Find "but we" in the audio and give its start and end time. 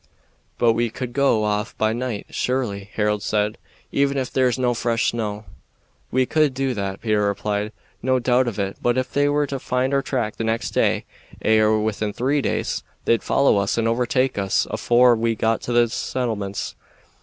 0.57-0.89